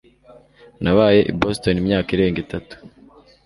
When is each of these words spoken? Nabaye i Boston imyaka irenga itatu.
Nabaye 0.83 1.19
i 1.31 1.33
Boston 1.39 1.75
imyaka 1.81 2.09
irenga 2.15 2.37
itatu. 2.45 2.73